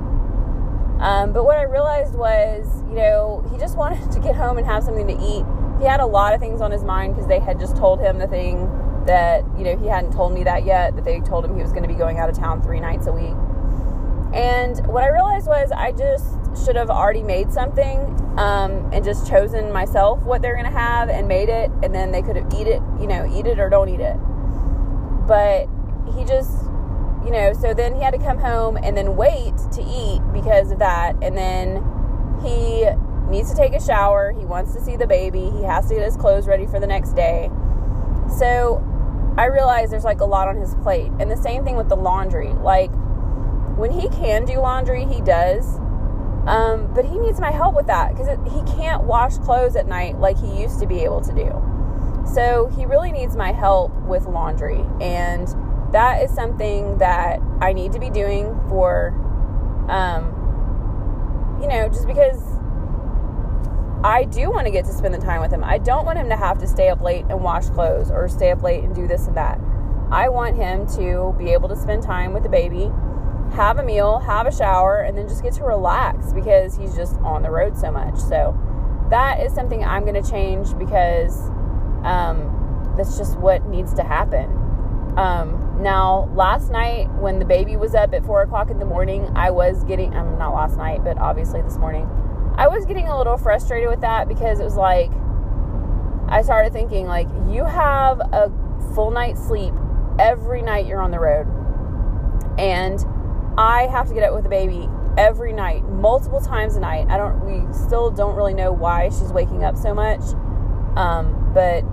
Um, 0.99 1.33
but 1.33 1.45
what 1.45 1.57
I 1.57 1.63
realized 1.63 2.15
was, 2.15 2.83
you 2.89 2.95
know, 2.95 3.47
he 3.51 3.57
just 3.57 3.77
wanted 3.77 4.11
to 4.11 4.19
get 4.19 4.35
home 4.35 4.57
and 4.57 4.65
have 4.65 4.83
something 4.83 5.07
to 5.07 5.13
eat. 5.13 5.45
He 5.79 5.85
had 5.85 5.99
a 5.99 6.05
lot 6.05 6.33
of 6.33 6.39
things 6.39 6.61
on 6.61 6.71
his 6.71 6.83
mind 6.83 7.15
because 7.15 7.27
they 7.27 7.39
had 7.39 7.59
just 7.59 7.75
told 7.77 7.99
him 7.99 8.17
the 8.17 8.27
thing 8.27 8.67
that, 9.05 9.43
you 9.57 9.63
know, 9.63 9.77
he 9.77 9.87
hadn't 9.87 10.13
told 10.13 10.33
me 10.33 10.43
that 10.43 10.65
yet, 10.65 10.95
that 10.95 11.05
they 11.05 11.19
told 11.21 11.45
him 11.45 11.55
he 11.55 11.61
was 11.61 11.71
going 11.71 11.83
to 11.83 11.89
be 11.89 11.95
going 11.95 12.17
out 12.17 12.29
of 12.29 12.37
town 12.37 12.61
three 12.61 12.79
nights 12.79 13.07
a 13.07 13.11
week. 13.11 13.35
And 14.33 14.85
what 14.87 15.03
I 15.03 15.09
realized 15.09 15.47
was 15.47 15.71
I 15.71 15.91
just 15.91 16.65
should 16.65 16.75
have 16.75 16.89
already 16.89 17.23
made 17.23 17.51
something 17.51 17.99
um, 18.37 18.91
and 18.91 19.03
just 19.03 19.27
chosen 19.27 19.71
myself 19.71 20.23
what 20.23 20.41
they're 20.41 20.55
going 20.55 20.71
to 20.71 20.77
have 20.77 21.09
and 21.09 21.27
made 21.27 21.49
it, 21.49 21.71
and 21.83 21.93
then 21.93 22.11
they 22.11 22.21
could 22.21 22.35
have 22.35 22.53
eat 22.53 22.67
it, 22.67 22.81
you 22.99 23.07
know, 23.07 23.31
eat 23.33 23.45
it 23.45 23.59
or 23.59 23.69
don't 23.69 23.89
eat 23.89 24.01
it. 24.01 24.17
But 25.27 25.67
he 26.15 26.25
just 26.25 26.65
you 27.25 27.31
know, 27.31 27.53
so 27.53 27.73
then 27.73 27.95
he 27.95 28.03
had 28.03 28.13
to 28.13 28.19
come 28.19 28.37
home 28.37 28.77
and 28.77 28.95
then 28.95 29.15
wait 29.15 29.57
to 29.73 29.81
eat 29.81 30.21
because 30.31 30.69
of 30.69 30.77
that. 30.77 31.15
And 31.23 31.35
then 31.35 31.83
he 32.43 32.85
needs 33.27 33.49
to 33.49 33.57
take 33.57 33.73
a 33.73 33.81
shower. 33.81 34.31
He 34.31 34.45
wants 34.45 34.73
to 34.75 34.81
see 34.81 34.95
the 34.95 35.07
baby. 35.07 35.49
He 35.49 35.63
has 35.63 35.87
to 35.87 35.95
get 35.95 36.03
his 36.03 36.15
clothes 36.15 36.45
ready 36.45 36.67
for 36.67 36.79
the 36.79 36.85
next 36.85 37.13
day. 37.15 37.49
So 38.37 38.83
I 39.37 39.45
realize 39.45 39.89
there's 39.89 40.05
like 40.05 40.21
a 40.21 40.25
lot 40.25 40.47
on 40.47 40.55
his 40.55 40.75
plate. 40.75 41.11
And 41.19 41.29
the 41.29 41.37
same 41.37 41.63
thing 41.63 41.75
with 41.75 41.89
the 41.89 41.95
laundry. 41.95 42.53
Like 42.53 42.91
when 43.77 43.91
he 43.91 44.07
can 44.09 44.45
do 44.45 44.59
laundry, 44.59 45.05
he 45.05 45.21
does. 45.21 45.77
Um, 46.47 46.91
but 46.93 47.05
he 47.05 47.17
needs 47.17 47.39
my 47.39 47.51
help 47.51 47.75
with 47.75 47.87
that 47.87 48.15
because 48.15 48.27
he 48.53 48.61
can't 48.75 49.03
wash 49.03 49.37
clothes 49.39 49.75
at 49.75 49.87
night 49.87 50.19
like 50.19 50.37
he 50.37 50.61
used 50.61 50.79
to 50.79 50.85
be 50.85 50.99
able 50.99 51.21
to 51.21 51.33
do. 51.33 51.51
So 52.33 52.71
he 52.75 52.85
really 52.85 53.11
needs 53.11 53.35
my 53.35 53.51
help 53.51 53.91
with 54.03 54.25
laundry. 54.25 54.85
And 55.01 55.47
that 55.91 56.23
is 56.23 56.31
something 56.31 56.97
that 56.99 57.39
I 57.61 57.73
need 57.73 57.93
to 57.93 57.99
be 57.99 58.09
doing 58.09 58.55
for, 58.69 59.09
um, 59.89 61.59
you 61.61 61.67
know, 61.67 61.89
just 61.89 62.07
because 62.07 62.41
I 64.05 64.25
do 64.25 64.51
want 64.51 64.67
to 64.67 64.71
get 64.71 64.85
to 64.85 64.93
spend 64.93 65.15
the 65.15 65.19
time 65.19 65.41
with 65.41 65.51
him. 65.51 65.63
I 65.63 65.79
don't 65.79 66.05
want 66.05 66.19
him 66.19 66.29
to 66.29 66.35
have 66.35 66.59
to 66.59 66.67
stay 66.67 66.89
up 66.89 67.01
late 67.01 67.25
and 67.27 67.41
wash 67.41 67.67
clothes 67.69 68.11
or 68.11 68.27
stay 68.27 68.51
up 68.51 68.61
late 68.61 68.83
and 68.83 68.93
do 68.93 69.07
this 69.07 69.25
and 69.25 69.35
that. 69.35 69.59
I 70.11 70.29
want 70.29 70.55
him 70.55 70.85
to 70.95 71.33
be 71.39 71.49
able 71.53 71.67
to 71.69 71.75
spend 71.75 72.03
time 72.03 72.31
with 72.31 72.43
the 72.43 72.49
baby, 72.49 72.91
have 73.53 73.79
a 73.79 73.83
meal, 73.83 74.19
have 74.19 74.45
a 74.45 74.51
shower, 74.51 75.01
and 75.01 75.17
then 75.17 75.27
just 75.27 75.41
get 75.41 75.53
to 75.53 75.63
relax 75.63 76.33
because 76.33 76.77
he's 76.77 76.95
just 76.95 77.15
on 77.21 77.41
the 77.41 77.49
road 77.49 77.75
so 77.75 77.89
much. 77.89 78.19
So 78.19 78.55
that 79.09 79.39
is 79.39 79.55
something 79.55 79.83
I'm 79.83 80.05
going 80.05 80.21
to 80.21 80.29
change 80.29 80.77
because 80.77 81.49
um, 82.03 82.93
that's 82.95 83.17
just 83.17 83.39
what 83.39 83.65
needs 83.65 83.95
to 83.95 84.03
happen. 84.03 84.51
Um, 85.17 85.79
now, 85.81 86.31
last 86.35 86.69
night 86.69 87.11
when 87.15 87.39
the 87.39 87.45
baby 87.45 87.75
was 87.75 87.95
up 87.95 88.13
at 88.13 88.23
four 88.23 88.43
o'clock 88.43 88.69
in 88.69 88.77
the 88.77 88.85
morning, 88.85 89.31
I 89.35 89.49
was 89.49 89.83
getting, 89.85 90.15
um, 90.15 90.37
not 90.37 90.53
last 90.53 90.77
night, 90.77 91.03
but 91.03 91.17
obviously 91.17 91.63
this 91.63 91.77
morning, 91.79 92.07
I 92.57 92.67
was 92.67 92.85
getting 92.85 93.07
a 93.07 93.17
little 93.17 93.37
frustrated 93.37 93.89
with 93.89 94.01
that 94.01 94.27
because 94.27 94.59
it 94.59 94.63
was 94.63 94.75
like, 94.75 95.11
I 96.27 96.41
started 96.41 96.73
thinking, 96.73 97.05
like, 97.05 97.27
you 97.49 97.65
have 97.65 98.19
a 98.19 98.51
full 98.93 99.11
night's 99.11 99.41
sleep 99.45 99.73
every 100.19 100.61
night 100.61 100.85
you're 100.85 101.01
on 101.01 101.11
the 101.11 101.19
road. 101.19 101.47
And 102.57 103.03
I 103.57 103.87
have 103.87 104.07
to 104.07 104.13
get 104.13 104.23
up 104.23 104.33
with 104.33 104.43
the 104.43 104.49
baby 104.49 104.87
every 105.17 105.53
night, 105.53 105.83
multiple 105.87 106.41
times 106.41 106.75
a 106.75 106.79
night. 106.79 107.07
I 107.09 107.17
don't, 107.17 107.45
we 107.45 107.73
still 107.73 108.09
don't 108.09 108.35
really 108.35 108.53
know 108.53 108.71
why 108.71 109.09
she's 109.09 109.31
waking 109.31 109.63
up 109.63 109.75
so 109.77 109.93
much. 109.93 110.21
Um, 110.95 111.51
but 111.53 111.83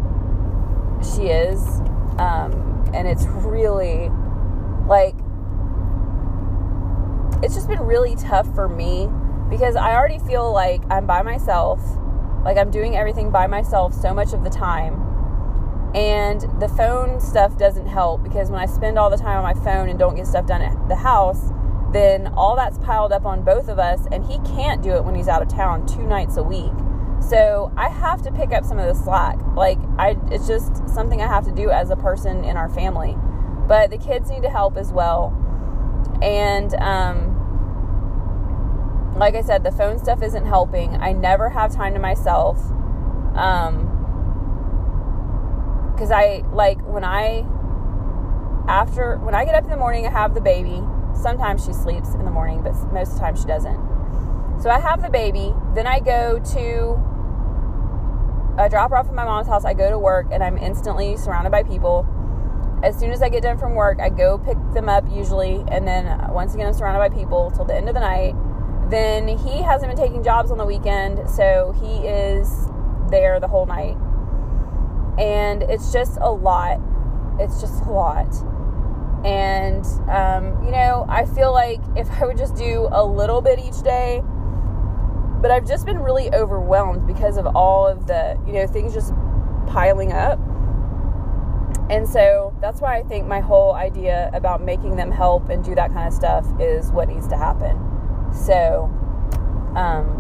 she 1.03 1.29
is. 1.29 1.61
Um, 2.19 2.89
and 2.95 3.09
it's 3.09 3.25
really 3.27 4.11
like 4.87 5.15
it's 7.43 7.55
just 7.55 7.69
been 7.69 7.81
really 7.81 8.15
tough 8.17 8.53
for 8.55 8.69
me 8.69 9.09
because 9.53 9.77
I 9.77 9.93
already 9.95 10.19
feel 10.19 10.51
like 10.51 10.83
I'm 10.91 11.07
by 11.07 11.21
myself 11.21 11.79
Like 12.45 12.57
I'm 12.57 12.71
doing 12.71 12.97
everything 12.97 13.31
by 13.31 13.47
myself 13.47 13.95
so 13.95 14.13
much 14.13 14.33
of 14.33 14.43
the 14.45 14.51
time. 14.51 14.95
And 15.95 16.41
the 16.61 16.69
phone 16.69 17.21
stuff 17.21 17.57
doesn't 17.59 17.87
help 17.87 18.23
because 18.23 18.51
when 18.51 18.59
I 18.61 18.67
spend 18.67 18.99
all 18.99 19.11
the 19.11 19.17
time 19.17 19.37
on 19.37 19.43
my 19.45 19.55
phone 19.63 19.89
and 19.89 19.99
don't 19.99 20.17
get 20.17 20.27
stuff 20.27 20.47
done 20.47 20.63
at 20.63 20.89
the 20.89 20.97
house, 20.97 21.51
then 21.93 22.29
all 22.29 22.57
that's 22.57 22.79
piled 22.79 23.13
up 23.13 23.27
on 23.27 23.43
both 23.45 23.69
of 23.69 23.79
us, 23.79 24.07
and 24.11 24.25
he 24.25 24.39
can't 24.57 24.83
do 24.83 24.93
it 24.93 25.05
when 25.05 25.15
he's 25.15 25.29
out 25.29 25.43
of 25.43 25.49
town 25.49 25.87
two 25.87 26.03
nights 26.03 26.39
a 26.39 26.43
week. 26.43 26.73
So 27.21 27.71
I 27.77 27.91
have 27.91 28.23
to 28.23 28.33
pick 28.33 28.53
up 28.53 28.65
some 28.65 28.79
of 28.79 28.87
the 28.87 29.01
slack. 29.05 29.39
Like 29.55 29.79
I, 29.99 30.17
it's 30.31 30.49
just 30.49 30.89
something 30.89 31.21
I 31.21 31.29
have 31.29 31.45
to 31.45 31.53
do 31.53 31.71
as 31.71 31.91
a 31.91 31.97
person 31.97 32.43
in 32.45 32.57
our 32.57 32.71
family. 32.71 33.15
But 33.69 33.91
the 33.91 33.99
kids 33.99 34.31
need 34.31 34.43
to 34.43 34.51
help 34.51 34.79
as 34.79 34.91
well, 34.91 35.31
and 36.23 36.75
um, 36.77 37.32
like 39.17 39.35
I 39.35 39.43
said, 39.43 39.65
the 39.65 39.73
phone 39.73 39.99
stuff 39.99 40.23
isn't 40.23 40.47
helping. 40.47 40.97
I 40.97 41.13
never 41.13 41.49
have 41.51 41.75
time 41.75 41.95
to 41.95 42.01
myself. 42.01 42.59
Um, 43.35 43.93
because 45.93 46.11
I 46.11 46.43
like 46.53 46.81
when 46.87 47.05
I 47.05 47.47
after 48.69 49.19
when 49.19 49.35
I 49.35 49.45
get 49.45 49.55
up 49.55 49.65
in 49.65 49.71
the 49.71 49.77
morning, 49.77 50.07
I 50.07 50.11
have 50.11 50.35
the 50.35 50.41
baby. 50.41 50.83
Sometimes 51.15 51.65
she 51.65 51.73
sleeps 51.73 52.15
in 52.15 52.25
the 52.25 52.31
morning, 52.31 52.63
but 52.63 52.73
most 52.93 53.09
of 53.09 53.15
the 53.15 53.21
time 53.21 53.37
she 53.37 53.45
doesn't. 53.45 53.81
So 54.61 54.71
I 54.71 54.81
have 54.81 55.03
the 55.03 55.11
baby. 55.11 55.55
Then 55.75 55.87
I 55.87 56.01
go 56.01 56.39
to 56.39 57.13
a 58.59 58.69
drop 58.69 58.93
off 58.93 59.09
at 59.09 59.15
my 59.15 59.25
mom's 59.25 59.49
house. 59.49 59.65
I 59.65 59.75
go 59.75 59.91
to 59.91 59.99
work, 59.99 60.27
and 60.33 60.43
I'm 60.43 60.59
instantly 60.59 61.17
surrounded 61.17 61.51
by 61.51 61.63
people. 61.63 62.07
As 62.83 62.99
soon 62.99 63.13
as 63.13 63.23
I 63.23 63.29
get 63.29 63.43
done 63.43 63.59
from 63.59 63.75
work, 63.75 64.01
I 64.01 64.09
go 64.09 64.39
pick 64.39 64.57
them 64.75 64.89
up 64.89 65.05
usually, 65.11 65.65
and 65.69 65.87
then 65.87 66.33
once 66.33 66.55
again 66.55 66.67
I'm 66.67 66.73
surrounded 66.75 66.99
by 66.99 67.15
people 67.15 67.51
till 67.53 67.65
the 67.65 67.75
end 67.75 67.89
of 67.89 67.95
the 67.95 68.01
night. 68.01 68.35
Then 68.93 69.27
he 69.27 69.63
hasn't 69.63 69.91
been 69.91 69.97
taking 69.97 70.23
jobs 70.23 70.51
on 70.51 70.59
the 70.59 70.67
weekend, 70.67 71.27
so 71.31 71.75
he 71.81 72.07
is 72.07 72.69
there 73.09 73.41
the 73.41 73.49
whole 73.49 73.65
night. 73.65 73.97
And 75.19 75.63
it's 75.63 75.95
just 75.95 76.19
a 76.21 76.31
lot. 76.31 76.79
It's 77.41 77.59
just 77.59 77.83
a 77.85 77.91
lot. 77.91 78.29
And, 79.25 79.87
um, 80.11 80.63
you 80.63 80.71
know, 80.71 81.07
I 81.09 81.25
feel 81.25 81.53
like 81.55 81.81
if 81.97 82.11
I 82.11 82.27
would 82.27 82.37
just 82.37 82.55
do 82.55 82.87
a 82.93 83.03
little 83.03 83.41
bit 83.41 83.59
each 83.61 83.81
day, 83.81 84.23
but 85.41 85.51
I've 85.51 85.67
just 85.67 85.87
been 85.87 86.01
really 86.01 86.31
overwhelmed 86.35 87.07
because 87.07 87.39
of 87.39 87.47
all 87.57 87.87
of 87.87 88.07
the, 88.07 88.39
you 88.47 88.53
know, 88.53 88.67
things 88.67 88.93
just 88.93 89.15
piling 89.69 90.13
up. 90.13 90.39
And 91.89 92.07
so 92.07 92.55
that's 92.61 92.83
why 92.83 92.99
I 92.99 93.05
think 93.05 93.27
my 93.27 93.41
whole 93.41 93.73
idea 93.73 94.29
about 94.35 94.63
making 94.63 94.97
them 94.97 95.11
help 95.11 95.49
and 95.49 95.65
do 95.65 95.75
that 95.77 95.95
kind 95.95 96.07
of 96.07 96.13
stuff 96.13 96.47
is 96.61 96.93
what 96.93 97.09
needs 97.09 97.27
to 97.29 97.39
happen. 97.39 97.92
So, 98.33 98.91
um, 99.77 100.19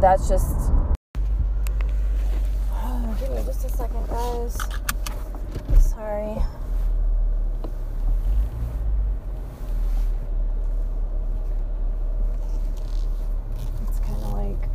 that's 0.00 0.28
just. 0.28 0.56
Oh, 2.72 3.16
give 3.20 3.30
me 3.30 3.42
just 3.44 3.64
a 3.64 3.68
second, 3.68 4.08
guys. 4.08 4.56
Sorry. 5.78 6.36
It's 13.86 14.00
kind 14.00 14.22
of 14.24 14.32
like 14.32 14.68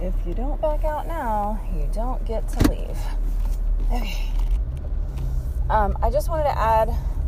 if 0.00 0.14
you 0.26 0.32
don't 0.32 0.60
back 0.60 0.84
out 0.84 1.06
now, 1.06 1.60
you 1.74 1.88
don't 1.92 2.24
get 2.24 2.48
to 2.48 2.70
leave. 2.70 2.98
Okay. 3.92 4.30
Um, 5.70 5.98
I 6.02 6.08
just 6.08 6.30
wanted 6.30 6.44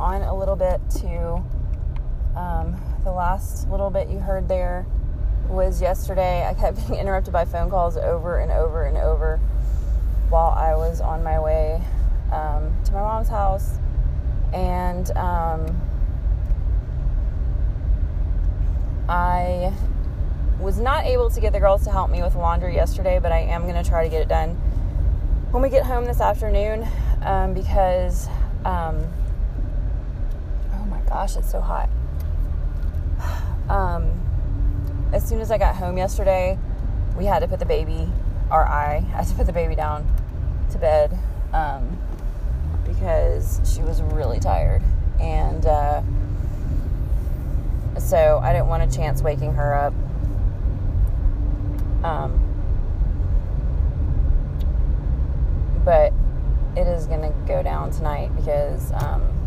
on 0.01 0.23
a 0.23 0.35
little 0.35 0.57
bit 0.57 0.81
to 0.89 1.45
um, 2.35 2.81
the 3.05 3.13
last 3.13 3.69
little 3.69 3.91
bit 3.91 4.09
you 4.09 4.19
heard 4.19 4.49
there 4.49 4.87
was 5.47 5.83
yesterday. 5.83 6.47
I 6.47 6.55
kept 6.55 6.77
being 6.89 6.99
interrupted 6.99 7.33
by 7.33 7.45
phone 7.45 7.69
calls 7.69 7.97
over 7.99 8.39
and 8.39 8.51
over 8.51 8.87
and 8.87 8.97
over 8.97 9.37
while 10.31 10.53
I 10.53 10.75
was 10.75 11.01
on 11.01 11.23
my 11.23 11.39
way 11.39 11.83
um, 12.33 12.75
to 12.85 12.93
my 12.93 13.01
mom's 13.01 13.29
house. 13.29 13.79
And 14.55 15.11
um, 15.17 15.81
I 19.09 19.73
was 20.59 20.79
not 20.79 21.05
able 21.05 21.29
to 21.31 21.41
get 21.41 21.53
the 21.53 21.61
girls 21.61 21.85
to 21.85 21.91
help 21.91 22.11
me 22.11 22.23
with 22.23 22.35
laundry 22.37 22.75
yesterday, 22.75 23.19
but 23.19 23.33
I 23.33 23.41
am 23.41 23.63
going 23.63 23.83
to 23.83 23.89
try 23.89 24.05
to 24.05 24.09
get 24.09 24.23
it 24.23 24.29
done 24.29 24.55
when 25.51 25.63
we 25.63 25.69
get 25.69 25.85
home 25.85 26.05
this 26.05 26.21
afternoon 26.21 26.87
um, 27.23 27.55
because 27.55 28.29
um, 28.65 29.13
Gosh, 31.11 31.37
it's 31.37 31.51
so 31.51 31.61
hot. 31.61 31.91
Um, 33.69 34.11
as 35.13 35.25
soon 35.25 35.41
as 35.41 35.53
I 35.53 35.59
got 35.59 35.77
home 35.77 35.97
yesterday, 35.97 36.59
we 37.17 37.25
had 37.25 37.39
to 37.39 37.47
put 37.47 37.61
the 37.61 37.65
baby, 37.65 38.09
or 38.51 38.67
I 38.69 38.99
had 38.99 39.29
to 39.29 39.35
put 39.35 39.47
the 39.47 39.53
baby 39.53 39.77
down 39.77 40.05
to 40.73 40.79
bed 40.79 41.17
um, 41.53 41.97
because 42.85 43.61
she 43.65 43.81
was 43.83 44.03
really 44.03 44.41
tired. 44.41 44.83
And 45.21 45.65
uh, 45.67 46.03
so 48.01 48.41
I 48.43 48.53
didn't 48.53 48.67
want 48.67 48.83
a 48.83 48.97
chance 48.97 49.23
waking 49.23 49.55
her 49.55 49.73
up. 49.73 49.95
Um, 52.05 52.41
but 55.85 56.13
it 56.77 56.89
is 56.89 57.07
going 57.07 57.23
to 57.23 57.33
go 57.47 57.63
down 57.63 57.93
tonight 57.93 58.35
because 58.35 58.91
um, 58.95 59.40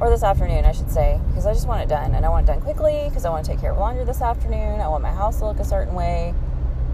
or 0.00 0.10
this 0.10 0.22
afternoon, 0.22 0.64
I 0.64 0.72
should 0.72 0.90
say, 0.90 1.20
because 1.28 1.46
I 1.46 1.52
just 1.52 1.66
want 1.66 1.82
it 1.82 1.88
done. 1.88 2.14
And 2.14 2.24
I 2.24 2.28
want 2.28 2.48
it 2.48 2.52
done 2.52 2.60
quickly 2.60 3.06
because 3.08 3.24
I 3.24 3.30
want 3.30 3.44
to 3.44 3.50
take 3.50 3.60
care 3.60 3.72
of 3.72 3.78
laundry 3.78 4.04
this 4.04 4.22
afternoon. 4.22 4.80
I 4.80 4.88
want 4.88 5.02
my 5.02 5.10
house 5.12 5.38
to 5.38 5.46
look 5.46 5.58
a 5.58 5.64
certain 5.64 5.94
way. 5.94 6.34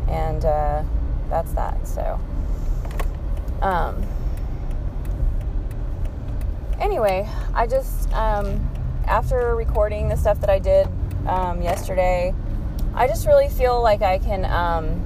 And 0.09 0.45
uh, 0.45 0.83
that's 1.29 1.53
that. 1.53 1.87
So, 1.87 2.19
um, 3.61 4.03
anyway, 6.81 7.29
I 7.55 7.67
just, 7.67 8.13
um, 8.13 8.71
after 9.07 9.55
recording 9.55 10.09
the 10.09 10.17
stuff 10.17 10.41
that 10.41 10.51
I 10.51 10.59
did 10.59 10.89
um, 11.27 11.61
yesterday, 11.63 12.35
I 12.95 13.07
just 13.07 13.27
really 13.27 13.49
feel 13.49 13.83
like 13.83 14.03
I 14.03 14.19
can, 14.19 14.45
um, 14.47 15.05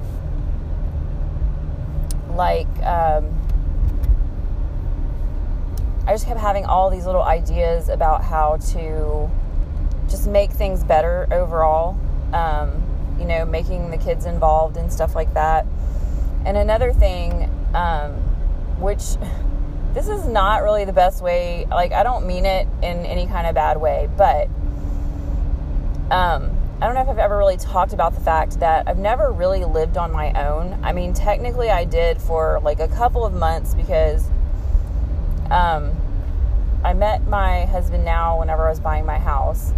like, 2.35 2.67
um, 2.83 3.38
I 6.09 6.13
just 6.13 6.25
kept 6.25 6.39
having 6.39 6.65
all 6.65 6.89
these 6.89 7.05
little 7.05 7.21
ideas 7.21 7.87
about 7.87 8.23
how 8.23 8.57
to 8.71 9.29
just 10.09 10.27
make 10.27 10.49
things 10.49 10.83
better 10.83 11.27
overall. 11.31 11.99
Um, 12.33 12.83
you 13.19 13.25
know, 13.25 13.45
making 13.45 13.91
the 13.91 13.97
kids 13.97 14.25
involved 14.25 14.75
and 14.75 14.91
stuff 14.91 15.13
like 15.13 15.31
that. 15.35 15.67
And 16.45 16.57
another 16.57 16.93
thing, 16.93 17.43
um, 17.75 18.13
which 18.79 19.03
this 19.93 20.07
is 20.07 20.25
not 20.25 20.63
really 20.63 20.83
the 20.83 20.93
best 20.93 21.21
way, 21.21 21.67
like, 21.69 21.91
I 21.91 22.01
don't 22.01 22.25
mean 22.25 22.47
it 22.47 22.67
in 22.81 23.05
any 23.05 23.27
kind 23.27 23.45
of 23.45 23.53
bad 23.53 23.77
way, 23.77 24.09
but 24.17 24.47
um, 26.09 26.57
I 26.81 26.87
don't 26.87 26.95
know 26.95 27.01
if 27.01 27.09
I've 27.09 27.19
ever 27.19 27.37
really 27.37 27.57
talked 27.57 27.93
about 27.93 28.15
the 28.15 28.21
fact 28.21 28.61
that 28.61 28.87
I've 28.87 28.97
never 28.97 29.31
really 29.31 29.63
lived 29.63 29.95
on 29.95 30.11
my 30.11 30.33
own. 30.43 30.79
I 30.81 30.91
mean, 30.91 31.13
technically, 31.13 31.69
I 31.69 31.85
did 31.85 32.19
for 32.19 32.59
like 32.63 32.79
a 32.79 32.87
couple 32.87 33.23
of 33.23 33.33
months 33.35 33.75
because 33.75 34.27
um, 35.49 35.95
I 36.83 36.93
met 36.93 37.27
my 37.27 37.65
husband 37.65 38.05
now 38.05 38.39
whenever 38.39 38.65
I 38.65 38.69
was 38.69 38.79
buying 38.79 39.05
my 39.05 39.17
house, 39.17 39.73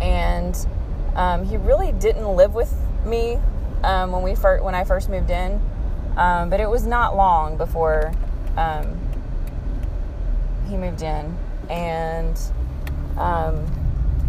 and 0.00 0.56
um, 1.14 1.44
he 1.44 1.56
really 1.56 1.92
didn't 1.92 2.36
live 2.36 2.54
with 2.54 2.74
me 3.04 3.38
um, 3.82 4.12
when 4.12 4.22
we 4.22 4.34
first 4.34 4.64
when 4.64 4.74
I 4.74 4.84
first 4.84 5.08
moved 5.08 5.30
in, 5.30 5.60
um, 6.16 6.50
but 6.50 6.60
it 6.60 6.68
was 6.68 6.86
not 6.86 7.16
long 7.16 7.56
before 7.56 8.12
um, 8.56 8.98
he 10.68 10.76
moved 10.76 11.02
in, 11.02 11.36
and 11.70 12.38
um, 13.16 13.66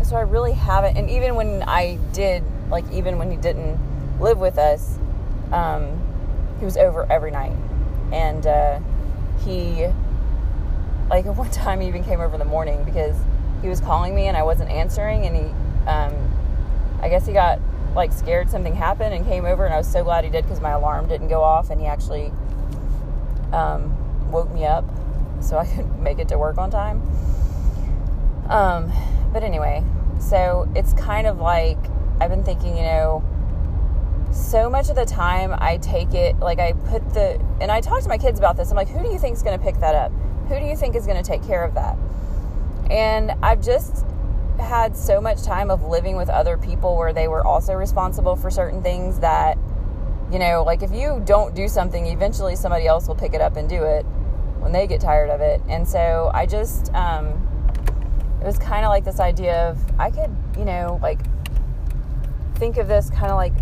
so 0.04 0.16
I 0.16 0.22
really 0.22 0.54
haven't. 0.54 0.96
And 0.96 1.10
even 1.10 1.36
when 1.36 1.64
I 1.64 1.98
did, 2.14 2.44
like 2.70 2.90
even 2.92 3.18
when 3.18 3.32
he 3.32 3.38
didn't 3.38 3.78
live 4.20 4.38
with 4.38 4.58
us, 4.58 4.98
he 6.60 6.66
was 6.66 6.78
over 6.78 7.06
every 7.12 7.32
night, 7.32 7.56
and 8.12 8.48
uh, 8.48 8.80
he 9.48 9.88
like 11.10 11.26
at 11.26 11.36
one 11.36 11.50
time 11.52 11.82
he 11.82 11.88
even 11.88 12.04
came 12.04 12.20
over 12.20 12.34
in 12.34 12.40
the 12.40 12.46
morning 12.46 12.84
because 12.84 13.16
he 13.62 13.68
was 13.68 13.80
calling 13.80 14.14
me 14.14 14.28
and 14.28 14.38
I 14.38 14.44
wasn't 14.44 14.70
answering 14.70 15.26
and 15.26 15.36
he 15.36 15.44
um, 15.88 16.14
I 17.02 17.10
guess 17.10 17.26
he 17.26 17.34
got 17.34 17.60
like 17.96 18.12
scared 18.12 18.50
something 18.50 18.76
happened 18.76 19.14
and 19.14 19.26
came 19.26 19.46
over 19.46 19.66
and 19.66 19.74
I 19.74 19.78
was 19.78 19.92
so 19.92 20.04
glad 20.04 20.24
he 20.24 20.30
did 20.30 20.44
because 20.44 20.62
my 20.62 20.72
alarm 20.72 21.08
didn't 21.08 21.30
go 21.30 21.42
off 21.42 21.70
and 21.70 21.80
he 21.80 21.88
actually 21.88 22.32
um, 23.54 24.32
woke 24.32 24.52
me 24.52 24.66
up 24.66 24.86
so 25.42 25.58
I 25.58 25.66
could 25.76 26.00
make 26.00 26.20
it 26.20 26.28
to 26.30 26.38
work 26.38 26.58
on 26.58 26.70
time. 26.70 27.02
Um, 28.50 28.92
but 29.34 29.44
anyway, 29.44 29.84
so 30.20 30.72
it's 30.76 30.94
kind 30.94 31.28
of 31.28 31.40
like 31.40 31.78
I've 32.20 32.30
been 32.30 32.44
thinking, 32.44 32.76
you 32.76 32.84
know, 32.84 33.24
so 34.38 34.70
much 34.70 34.90
of 34.90 34.96
the 34.96 35.06
time 35.06 35.56
I 35.58 35.78
take 35.78 36.14
it 36.14 36.40
like 36.40 36.60
I 36.60 36.74
put 36.74 37.14
the 37.14 37.44
and 37.60 37.72
I 37.72 37.82
talk 37.82 38.02
to 38.04 38.10
my 38.10 38.18
kids 38.18 38.40
about 38.40 38.56
this. 38.56 38.70
I'm 38.70 38.78
like, 38.78 38.90
who 38.90 39.02
do 39.04 39.10
you 39.10 39.20
think 39.20 39.36
is 39.36 39.44
going 39.44 39.58
to 39.58 39.64
pick 39.64 39.80
that 39.80 39.96
up? 39.96 40.12
Who 40.48 40.60
do 40.60 40.66
you 40.66 40.78
think 40.78 40.96
is 40.96 41.06
going 41.06 41.22
to 41.22 41.28
take 41.28 41.44
care 41.44 41.64
of 41.64 41.74
that? 41.74 41.98
And 42.90 43.32
I've 43.44 43.62
just 43.62 44.06
had 44.60 44.96
so 44.96 45.20
much 45.20 45.44
time 45.44 45.70
of 45.70 45.84
living 45.84 46.16
with 46.16 46.30
other 46.30 46.58
people 46.58 46.96
where 46.96 47.14
they 47.14 47.28
were 47.28 47.46
also 47.46 47.74
responsible 47.74 48.36
for 48.36 48.50
certain 48.50 48.82
things 48.82 49.20
that, 49.20 49.58
you 50.32 50.40
know, 50.40 50.64
like 50.64 50.84
if 50.84 50.92
you 50.92 51.22
don't 51.26 51.54
do 51.54 51.68
something, 51.68 52.08
eventually 52.08 52.56
somebody 52.56 52.88
else 52.88 53.08
will 53.08 53.16
pick 53.16 53.34
it 53.34 53.42
up 53.42 53.58
and 53.58 53.68
do 53.68 53.84
it 53.84 54.04
when 54.60 54.72
they 54.72 54.88
get 54.88 55.02
tired 55.02 55.30
of 55.30 55.42
it. 55.42 55.62
And 55.68 55.88
so 55.88 56.32
I 56.34 56.46
just, 56.46 56.94
um, 56.94 57.28
it 58.42 58.46
was 58.46 58.58
kind 58.58 58.86
of 58.86 58.90
like 58.90 59.04
this 59.04 59.20
idea 59.20 59.70
of 59.70 59.80
I 60.00 60.10
could, 60.10 60.36
you 60.58 60.66
know, 60.66 61.00
like 61.02 61.20
think 62.56 62.78
of 62.78 62.88
this 62.88 63.10
kind 63.10 63.32
of 63.32 63.36
like 63.38 63.54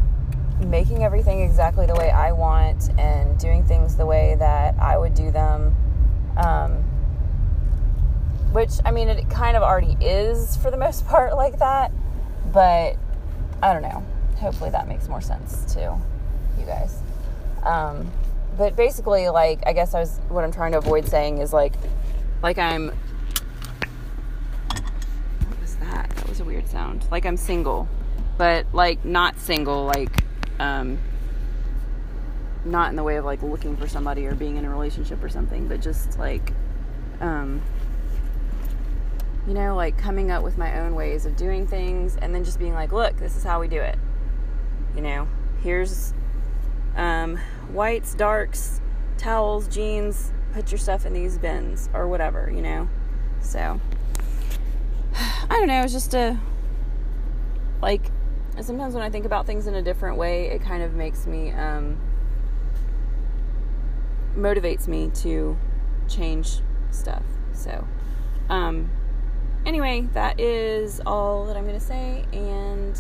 making 0.70 1.04
everything 1.04 1.42
exactly 1.42 1.86
the 1.86 1.96
way 1.96 2.10
I 2.10 2.32
want 2.32 2.90
and 3.00 3.38
doing 3.40 3.64
things 3.64 3.96
the 3.96 4.06
way 4.06 4.36
that 4.40 4.78
I 4.80 4.98
would 4.98 5.14
do 5.14 5.32
them. 5.32 5.76
Um, 6.38 6.84
which, 8.52 8.72
I 8.84 8.92
mean, 8.92 9.10
it 9.10 9.30
kind 9.30 9.56
of 9.58 9.64
already 9.64 9.98
is 10.00 10.58
for 10.58 10.72
the 10.72 10.78
most 10.78 11.08
part 11.08 11.36
like 11.36 11.60
that, 11.60 11.92
but 12.52 12.98
I 13.62 13.74
don't 13.74 13.82
know. 13.82 14.04
Hopefully 14.38 14.70
that 14.72 14.88
makes 14.88 15.08
more 15.08 15.22
sense 15.22 15.74
to 15.74 15.98
you 16.60 16.66
guys. 16.66 17.00
Um, 17.64 18.12
but 18.58 18.76
basically, 18.76 19.30
like, 19.30 19.60
I 19.66 19.74
guess 19.74 19.94
I 19.94 20.00
was, 20.00 20.20
what 20.30 20.44
I'm 20.44 20.52
trying 20.52 20.72
to 20.74 20.78
avoid 20.78 21.08
saying 21.08 21.40
is 21.40 21.54
like, 21.54 21.74
like 22.44 22.58
I'm, 22.58 22.88
what 24.68 25.62
was 25.62 25.76
that? 25.78 26.10
That 26.10 26.30
was 26.30 26.40
a 26.40 26.46
weird 26.46 26.68
sound. 26.68 27.06
Like 27.12 27.26
I'm 27.26 27.38
single, 27.38 27.88
but 28.38 28.66
like 28.74 29.04
not 29.04 29.40
single, 29.40 29.86
like, 29.86 30.25
um, 30.60 30.98
not 32.66 32.90
in 32.90 32.96
the 32.96 33.04
way 33.04 33.18
of 33.18 33.26
like 33.26 33.42
looking 33.44 33.78
for 33.78 33.88
somebody 33.88 34.26
or 34.26 34.36
being 34.36 34.58
in 34.58 34.66
a 34.66 34.70
relationship 34.70 35.24
or 35.24 35.30
something, 35.30 35.68
but 35.68 35.82
just 35.82 36.18
like, 36.18 36.52
um, 37.22 37.62
you 39.48 39.54
know, 39.54 39.76
like 39.76 39.98
coming 39.98 40.32
up 40.32 40.44
with 40.44 40.58
my 40.58 40.80
own 40.80 40.96
ways 40.96 41.26
of 41.26 41.36
doing 41.36 41.68
things 41.68 42.18
and 42.18 42.34
then 42.34 42.44
just 42.44 42.58
being 42.58 42.74
like, 42.74 42.92
look, 42.92 43.18
this 43.18 43.36
is 43.36 43.44
how 43.44 43.60
we 43.60 43.68
do 43.68 43.80
it. 43.80 43.98
You 44.96 45.02
know, 45.02 45.28
here's 45.62 46.14
um, 46.96 47.38
whites, 47.72 48.16
darks, 48.16 48.82
towels, 49.18 49.68
jeans, 49.68 50.32
put 50.54 50.72
your 50.72 50.80
stuff 50.80 51.06
in 51.06 51.14
these 51.14 51.38
bins 51.38 51.90
or 51.94 52.08
whatever, 52.08 52.52
you 52.54 52.62
know. 52.62 52.90
So, 53.42 53.80
I 55.14 55.48
don't 55.50 55.68
know, 55.68 55.80
it 55.80 55.84
was 55.84 55.94
just 55.94 56.14
a 56.14 56.40
like 57.82 58.10
sometimes 58.62 58.94
when 58.94 59.04
I 59.04 59.10
think 59.10 59.26
about 59.26 59.46
things 59.46 59.68
in 59.68 59.76
a 59.76 59.82
different 59.82 60.18
way, 60.18 60.48
it 60.48 60.62
kind 60.62 60.82
of 60.84 60.94
makes 60.94 61.28
me 61.28 61.52
um, 61.52 61.98
motivates 64.36 64.88
me 64.88 65.10
to 65.16 65.58
change 66.08 66.62
stuff. 66.92 67.24
So, 67.54 67.88
um, 68.50 68.90
anyway, 69.66 70.08
that 70.14 70.40
is 70.40 71.02
all 71.06 71.46
that 71.46 71.58
I'm 71.58 71.66
going 71.66 71.80
to 71.80 71.86
say. 71.86 72.26
And 72.32 72.98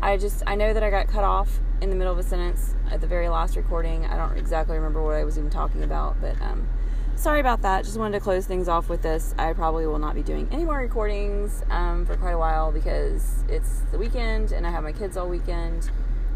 I 0.00 0.16
just, 0.16 0.42
I 0.46 0.54
know 0.54 0.72
that 0.72 0.82
I 0.82 0.90
got 0.90 1.08
cut 1.08 1.24
off 1.24 1.60
in 1.80 1.90
the 1.90 1.96
middle 1.96 2.12
of 2.12 2.18
a 2.18 2.22
sentence 2.22 2.74
at 2.90 3.00
the 3.00 3.06
very 3.06 3.28
last 3.28 3.56
recording. 3.56 4.06
I 4.06 4.16
don't 4.16 4.36
exactly 4.36 4.76
remember 4.76 5.02
what 5.02 5.14
I 5.14 5.24
was 5.24 5.38
even 5.38 5.50
talking 5.50 5.82
about, 5.82 6.20
but 6.20 6.40
um, 6.42 6.68
sorry 7.16 7.40
about 7.40 7.62
that. 7.62 7.84
Just 7.84 7.98
wanted 7.98 8.18
to 8.18 8.24
close 8.24 8.46
things 8.46 8.68
off 8.68 8.88
with 8.88 9.02
this. 9.02 9.34
I 9.38 9.52
probably 9.52 9.86
will 9.86 9.98
not 9.98 10.14
be 10.14 10.22
doing 10.22 10.48
any 10.50 10.64
more 10.64 10.78
recordings 10.78 11.62
um, 11.70 12.04
for 12.06 12.16
quite 12.16 12.32
a 12.32 12.38
while 12.38 12.72
because 12.72 13.44
it's 13.48 13.80
the 13.90 13.98
weekend 13.98 14.52
and 14.52 14.66
I 14.66 14.70
have 14.70 14.82
my 14.82 14.92
kids 14.92 15.16
all 15.16 15.28
weekend 15.28 15.90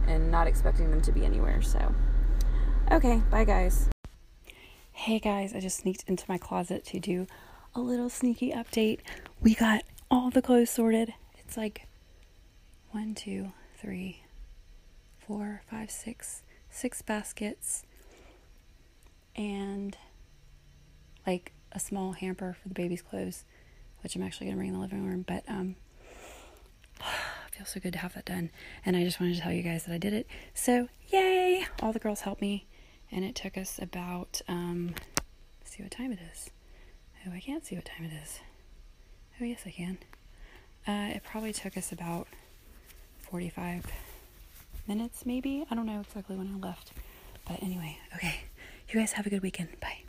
and 0.06 0.30
not 0.30 0.46
expecting 0.46 0.90
them 0.90 1.00
to 1.02 1.12
be 1.12 1.24
anywhere. 1.24 1.62
So, 1.62 1.94
okay, 2.90 3.22
bye 3.30 3.44
guys. 3.44 3.88
Hey 4.92 5.18
guys, 5.18 5.54
I 5.54 5.60
just 5.60 5.78
sneaked 5.78 6.04
into 6.06 6.24
my 6.28 6.38
closet 6.38 6.84
to 6.86 6.98
do 6.98 7.26
a 7.74 7.80
little 7.80 8.08
sneaky 8.08 8.50
update. 8.52 9.00
We 9.40 9.54
got 9.54 9.82
all 10.10 10.30
the 10.30 10.42
clothes 10.42 10.70
sorted. 10.70 11.12
It's 11.38 11.56
like 11.56 11.86
one, 12.92 13.14
two, 13.14 13.52
three, 13.78 14.22
four, 15.18 15.62
five, 15.70 15.90
six, 15.90 16.42
six 16.70 17.02
baskets, 17.02 17.84
and 19.36 19.96
like 21.26 21.52
a 21.72 21.80
small 21.80 22.12
hamper 22.12 22.56
for 22.60 22.68
the 22.68 22.74
baby's 22.74 23.02
clothes, 23.02 23.44
which 24.02 24.16
I'm 24.16 24.22
actually 24.22 24.46
gonna 24.46 24.56
bring 24.56 24.68
in 24.68 24.74
the 24.74 24.80
living 24.80 25.06
room. 25.06 25.24
But 25.26 25.44
um, 25.48 25.76
it 27.00 27.54
feels 27.56 27.68
so 27.70 27.80
good 27.80 27.92
to 27.94 27.98
have 27.98 28.14
that 28.14 28.24
done. 28.24 28.50
And 28.84 28.96
I 28.96 29.04
just 29.04 29.20
wanted 29.20 29.36
to 29.36 29.40
tell 29.42 29.52
you 29.52 29.62
guys 29.62 29.84
that 29.84 29.92
I 29.92 29.98
did 29.98 30.12
it. 30.12 30.26
So 30.54 30.88
yay! 31.08 31.66
All 31.82 31.92
the 31.92 31.98
girls 31.98 32.22
helped 32.22 32.40
me, 32.40 32.66
and 33.10 33.24
it 33.24 33.34
took 33.34 33.56
us 33.58 33.78
about 33.80 34.40
um, 34.48 34.94
see 35.64 35.82
what 35.82 35.92
time 35.92 36.12
it 36.12 36.18
is. 36.32 36.50
Oh, 37.26 37.32
I 37.32 37.40
can't 37.40 37.64
see 37.64 37.74
what 37.74 37.84
time 37.84 38.04
it 38.04 38.12
is. 38.22 38.40
Oh, 39.40 39.44
yes, 39.44 39.62
I 39.66 39.70
can. 39.70 39.98
Uh, 40.86 41.14
it 41.16 41.22
probably 41.24 41.52
took 41.52 41.76
us 41.76 41.90
about 41.92 42.28
45 43.18 43.84
minutes, 44.86 45.26
maybe. 45.26 45.66
I 45.70 45.74
don't 45.74 45.86
know 45.86 46.00
exactly 46.00 46.36
when 46.36 46.48
I 46.54 46.66
left. 46.66 46.92
But 47.46 47.62
anyway, 47.62 47.98
okay. 48.14 48.42
You 48.88 49.00
guys 49.00 49.12
have 49.12 49.26
a 49.26 49.30
good 49.30 49.42
weekend. 49.42 49.80
Bye. 49.80 50.05